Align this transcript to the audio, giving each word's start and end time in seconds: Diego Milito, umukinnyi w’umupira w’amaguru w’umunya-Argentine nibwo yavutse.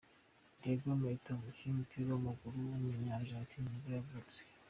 Diego 0.59 0.87
Milito, 0.99 1.29
umukinnyi 1.33 1.69
w’umupira 1.71 2.07
w’amaguru 2.11 2.55
w’umunya-Argentine 2.67 3.65
nibwo 3.67 3.89
yavutse. 3.97 4.39